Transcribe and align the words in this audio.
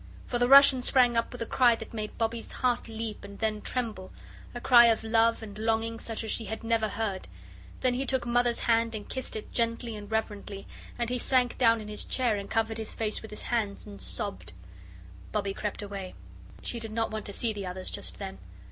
For 0.25 0.39
the 0.39 0.47
Russian 0.47 0.81
sprang 0.81 1.15
up 1.15 1.31
with 1.31 1.43
a 1.43 1.45
cry 1.45 1.75
that 1.75 1.93
made 1.93 2.17
Bobbie's 2.17 2.51
heart 2.53 2.87
leap 2.87 3.23
and 3.23 3.37
then 3.37 3.61
tremble 3.61 4.11
a 4.55 4.59
cry 4.59 4.85
of 4.87 5.03
love 5.03 5.43
and 5.43 5.55
longing 5.59 5.99
such 5.99 6.23
as 6.23 6.31
she 6.31 6.45
had 6.45 6.63
never 6.63 6.87
heard. 6.89 7.27
Then 7.81 7.93
he 7.93 8.07
took 8.07 8.25
Mother's 8.25 8.61
hand 8.61 8.95
and 8.95 9.07
kissed 9.07 9.35
it 9.35 9.51
gently 9.51 9.95
and 9.95 10.09
reverently 10.11 10.65
and 10.97 11.07
then 11.07 11.07
he 11.13 11.19
sank 11.19 11.55
down 11.59 11.79
in 11.79 11.87
his 11.87 12.03
chair 12.03 12.35
and 12.35 12.49
covered 12.49 12.79
his 12.79 12.95
face 12.95 13.21
with 13.21 13.29
his 13.29 13.43
hands 13.43 13.85
and 13.85 14.01
sobbed. 14.01 14.53
Bobbie 15.31 15.53
crept 15.53 15.83
away. 15.83 16.15
She 16.63 16.79
did 16.79 16.91
not 16.91 17.11
want 17.11 17.27
to 17.27 17.33
see 17.33 17.53
the 17.53 17.67
others 17.67 17.91
just 17.91 18.17
then. 18.17 18.39